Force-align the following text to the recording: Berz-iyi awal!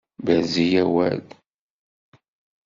Berz-iyi 0.25 0.81
awal! 0.85 1.21